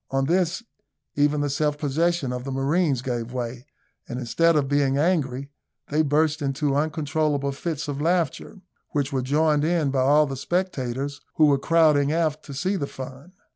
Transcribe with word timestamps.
On 0.09 0.25
this, 0.25 0.63
even 1.13 1.41
the 1.41 1.49
self 1.51 1.77
possession 1.77 2.33
of 2.33 2.43
the 2.43 2.51
marines 2.51 3.03
gave 3.03 3.31
way; 3.31 3.67
and 4.09 4.19
instead 4.19 4.55
of 4.55 4.67
being 4.67 4.97
angry, 4.97 5.51
they 5.89 6.01
burst 6.01 6.41
into 6.41 6.75
uncontrollable 6.75 7.51
fits 7.51 7.87
of 7.87 8.01
laughter, 8.01 8.61
which 8.93 9.13
were 9.13 9.21
joined 9.21 9.63
in 9.63 9.91
by 9.91 10.01
all 10.01 10.25
the 10.25 10.35
spectators, 10.35 11.21
who 11.35 11.45
were 11.45 11.59
crowding 11.59 12.11
aft 12.11 12.43
to 12.45 12.53
see 12.55 12.77
the 12.77 12.87
fun. 12.87 13.33